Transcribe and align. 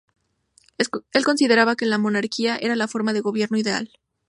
Él 1.13 1.23
consideraba 1.25 1.75
que 1.75 1.85
la 1.85 1.99
monarquía 1.99 2.55
era 2.59 2.75
la 2.75 2.87
forma 2.87 3.13
de 3.13 3.21
gobierno 3.21 3.59
ideal. 3.59 3.91